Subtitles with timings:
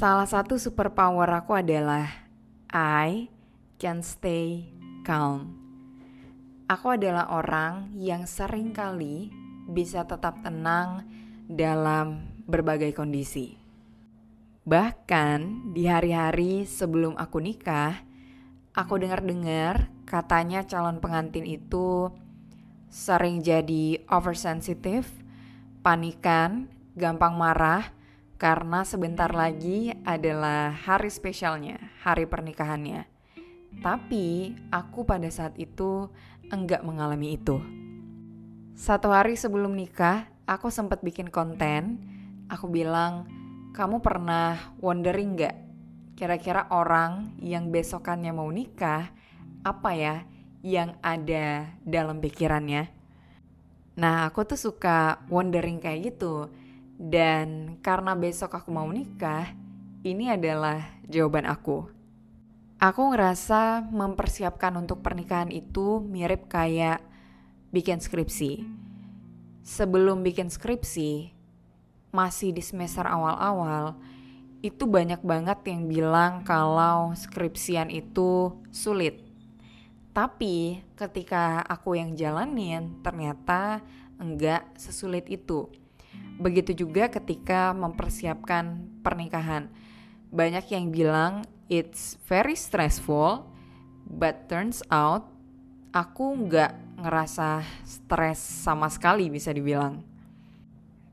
[0.00, 2.08] Salah satu superpower aku adalah
[2.72, 3.28] I
[3.76, 4.72] can stay
[5.04, 5.60] calm.
[6.72, 9.28] Aku adalah orang yang sering kali
[9.68, 11.04] bisa tetap tenang
[11.52, 13.60] dalam berbagai kondisi.
[14.64, 18.00] Bahkan di hari-hari sebelum aku nikah,
[18.72, 22.08] aku dengar-dengar katanya calon pengantin itu
[22.88, 25.12] sering jadi oversensitive,
[25.84, 27.99] panikan, gampang marah,
[28.40, 33.04] karena sebentar lagi adalah hari spesialnya, hari pernikahannya.
[33.84, 36.08] Tapi aku pada saat itu
[36.48, 37.60] enggak mengalami itu.
[38.72, 42.00] Satu hari sebelum nikah, aku sempat bikin konten.
[42.48, 43.28] Aku bilang,
[43.76, 45.56] kamu pernah wondering nggak
[46.16, 49.12] kira-kira orang yang besokannya mau nikah,
[49.60, 50.24] apa ya
[50.64, 52.88] yang ada dalam pikirannya?
[54.00, 56.48] Nah, aku tuh suka wondering kayak gitu
[57.00, 59.48] dan karena besok aku mau nikah,
[60.04, 61.88] ini adalah jawaban aku.
[62.76, 67.00] Aku ngerasa mempersiapkan untuk pernikahan itu mirip kayak
[67.72, 68.68] bikin skripsi.
[69.64, 71.32] Sebelum bikin skripsi,
[72.12, 73.96] masih di semester awal-awal,
[74.60, 79.24] itu banyak banget yang bilang kalau skripsian itu sulit.
[80.12, 83.80] Tapi ketika aku yang jalanin, ternyata
[84.20, 85.79] enggak sesulit itu.
[86.40, 89.68] Begitu juga ketika mempersiapkan pernikahan.
[90.32, 91.32] Banyak yang bilang
[91.68, 93.44] it's very stressful,
[94.08, 95.28] but turns out
[95.92, 100.00] aku nggak ngerasa stres sama sekali bisa dibilang.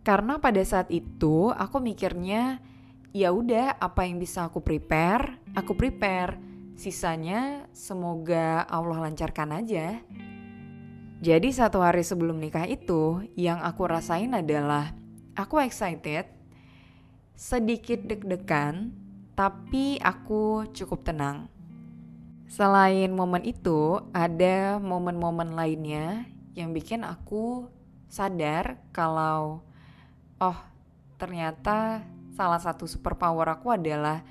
[0.00, 2.58] Karena pada saat itu aku mikirnya
[3.12, 6.38] ya udah apa yang bisa aku prepare, aku prepare.
[6.80, 10.00] Sisanya semoga Allah lancarkan aja.
[11.20, 14.96] Jadi satu hari sebelum nikah itu yang aku rasain adalah
[15.36, 16.24] aku excited,
[17.36, 18.96] sedikit deg-degan,
[19.36, 21.44] tapi aku cukup tenang.
[22.48, 26.24] Selain momen itu, ada momen-momen lainnya
[26.56, 27.68] yang bikin aku
[28.08, 29.60] sadar kalau
[30.40, 30.58] oh,
[31.20, 32.00] ternyata
[32.32, 34.24] salah satu superpower aku adalah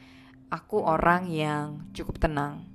[0.49, 2.65] aku orang yang cukup tenang.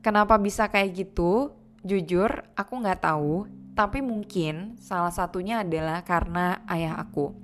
[0.00, 1.61] Kenapa bisa kayak gitu?
[1.82, 7.34] Jujur, aku nggak tahu, tapi mungkin salah satunya adalah karena ayah aku.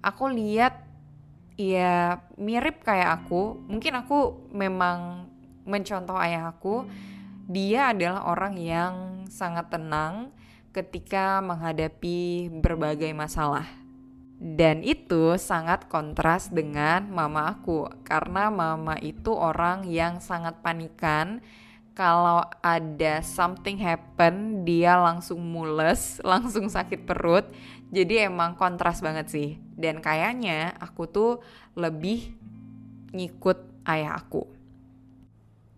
[0.00, 0.88] Aku lihat
[1.60, 3.60] ya mirip kayak aku.
[3.68, 5.28] Mungkin aku memang
[5.68, 6.88] mencontoh ayah aku.
[7.44, 8.94] Dia adalah orang yang
[9.28, 10.32] sangat tenang
[10.72, 13.68] ketika menghadapi berbagai masalah.
[14.40, 21.44] Dan itu sangat kontras dengan mama aku karena mama itu orang yang sangat panikan
[21.94, 27.46] kalau ada something happen dia langsung mules, langsung sakit perut.
[27.94, 29.48] Jadi emang kontras banget sih.
[29.78, 31.32] Dan kayaknya aku tuh
[31.78, 32.34] lebih
[33.14, 34.50] ngikut ayah aku.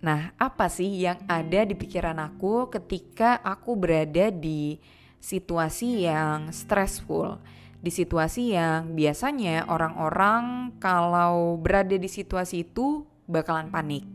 [0.01, 4.81] Nah, apa sih yang ada di pikiran aku ketika aku berada di
[5.21, 7.37] situasi yang stressful?
[7.77, 14.09] Di situasi yang biasanya orang-orang kalau berada di situasi itu bakalan panik.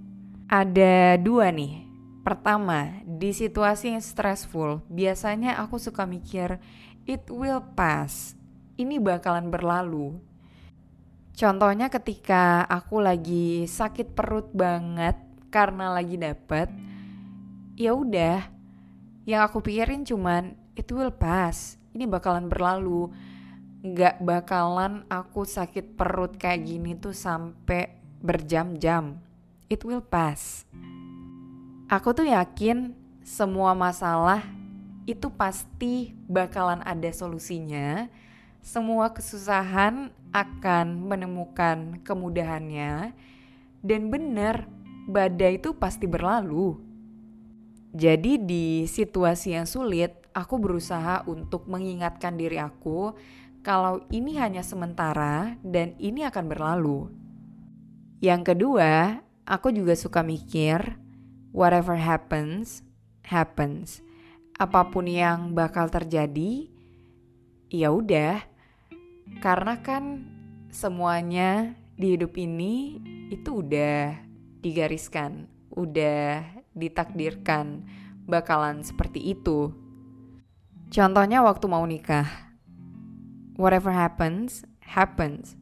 [0.49, 1.90] Ada dua nih
[2.21, 6.61] Pertama, di situasi yang stressful, biasanya aku suka mikir,
[7.09, 8.37] it will pass.
[8.77, 10.21] Ini bakalan berlalu.
[11.33, 15.17] Contohnya ketika aku lagi sakit perut banget
[15.49, 16.69] karena lagi dapet,
[17.73, 18.45] ya udah,
[19.25, 21.81] yang aku pikirin cuman it will pass.
[21.97, 23.09] Ini bakalan berlalu.
[23.81, 29.17] Gak bakalan aku sakit perut kayak gini tuh sampai berjam-jam.
[29.73, 30.69] It will pass.
[31.91, 34.47] Aku tuh yakin semua masalah
[35.03, 38.07] itu pasti bakalan ada solusinya.
[38.63, 43.11] Semua kesusahan akan menemukan kemudahannya.
[43.83, 44.71] Dan benar,
[45.03, 46.79] badai itu pasti berlalu.
[47.91, 53.11] Jadi di situasi yang sulit, aku berusaha untuk mengingatkan diri aku
[53.67, 57.11] kalau ini hanya sementara dan ini akan berlalu.
[58.23, 61.10] Yang kedua, aku juga suka mikir,
[61.51, 62.83] whatever happens,
[63.27, 63.99] happens.
[64.57, 66.67] Apa pun yang bakal terjadi,
[67.71, 68.43] ya udah.
[69.39, 70.27] Karena kan
[70.71, 72.99] semuanya di hidup ini
[73.31, 74.15] itu udah
[74.59, 76.43] digariskan, udah
[76.75, 77.87] ditakdirkan
[78.27, 79.71] bakalan seperti itu.
[80.91, 82.27] Contohnya waktu mau nikah.
[83.55, 85.55] Whatever happens, happens.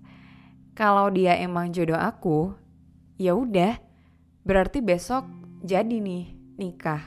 [0.74, 2.56] Kalau dia emang jodoh aku,
[3.20, 3.78] ya udah,
[4.48, 7.04] berarti besok jadi nih nikah.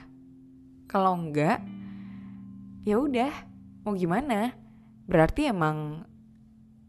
[0.88, 1.64] Kalau enggak,
[2.84, 3.32] ya udah,
[3.84, 4.52] mau gimana?
[5.08, 6.04] Berarti emang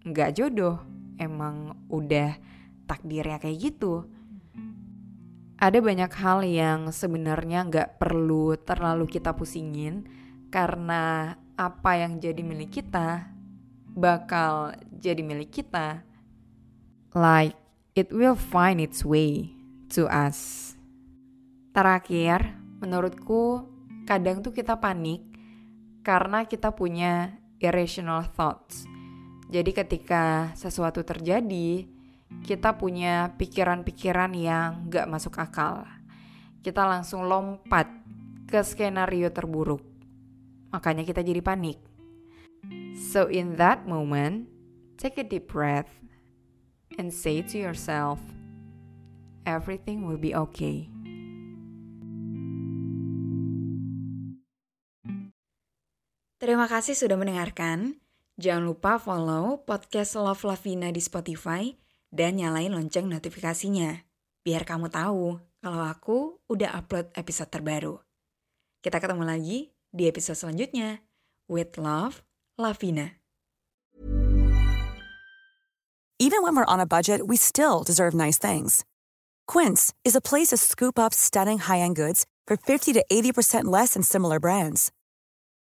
[0.04, 0.84] enggak jodoh,
[1.16, 2.36] emang udah
[2.84, 4.04] takdirnya kayak gitu.
[5.56, 10.04] Ada banyak hal yang sebenarnya nggak perlu terlalu kita pusingin
[10.52, 13.32] karena apa yang jadi milik kita
[13.94, 16.02] bakal jadi milik kita.
[17.14, 17.56] Like
[17.94, 19.54] it will find its way
[19.94, 20.73] to us.
[21.74, 22.54] Terakhir,
[22.86, 23.66] menurutku
[24.06, 25.26] kadang tuh kita panik
[26.06, 28.86] karena kita punya irrational thoughts.
[29.50, 31.90] Jadi ketika sesuatu terjadi,
[32.46, 35.90] kita punya pikiran-pikiran yang gak masuk akal.
[36.62, 37.90] Kita langsung lompat
[38.46, 39.82] ke skenario terburuk.
[40.70, 41.82] Makanya kita jadi panik.
[43.10, 44.46] So in that moment,
[45.02, 45.90] take a deep breath
[47.02, 48.22] and say to yourself,
[49.50, 50.94] everything will be okay.
[56.44, 58.04] Terima kasih sudah mendengarkan.
[58.36, 61.72] Jangan lupa follow podcast Love Lavina di Spotify
[62.12, 64.04] dan nyalain lonceng notifikasinya.
[64.44, 67.96] Biar kamu tahu kalau aku udah upload episode terbaru.
[68.84, 71.00] Kita ketemu lagi di episode selanjutnya.
[71.48, 72.20] With love,
[72.60, 73.16] Lavina.
[76.20, 78.84] Even when we're on a budget, we still deserve nice things.
[79.48, 83.96] Quince is a place to scoop up stunning high-end goods for 50 to 80% less
[83.96, 84.92] than similar brands.